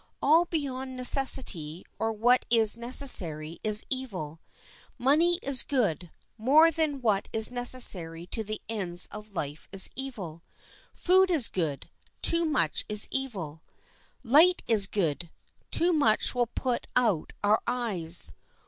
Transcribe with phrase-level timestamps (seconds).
[0.19, 4.39] All beyond necessity, or what is necessary, is evil.
[4.97, 10.41] Money is good; more than what is necessary to the ends of life is evil.
[10.95, 11.87] Food is good;
[12.23, 13.61] too much is evil.
[14.23, 15.29] Light is good;
[15.69, 18.33] too much will put out our eyes.